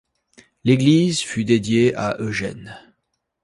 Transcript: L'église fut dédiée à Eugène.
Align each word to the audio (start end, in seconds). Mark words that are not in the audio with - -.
L'église 0.63 1.19
fut 1.19 1.45
dédiée 1.45 1.93
à 1.93 2.15
Eugène. 2.17 2.75